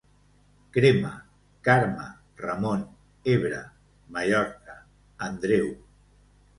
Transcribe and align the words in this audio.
Crema: 0.77 1.11
Carme, 1.67 2.07
Ramon, 2.45 2.83
Ebre, 3.37 3.63
Mallorca, 4.17 4.83
Andreu. 5.31 5.75